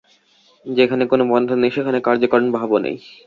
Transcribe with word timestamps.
যেখানে 0.65 1.03
কোন 1.07 1.21
বন্ধন 1.31 1.57
নেই, 1.59 1.71
সেখানে 1.71 1.99
কার্যকারণ-ভাবও 2.01 2.77
নেই। 2.79 2.95